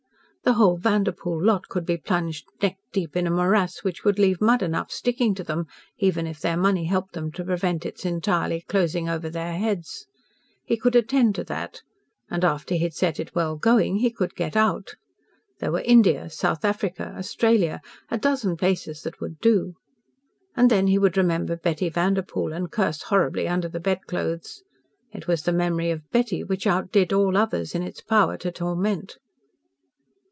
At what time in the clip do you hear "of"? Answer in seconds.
25.91-26.09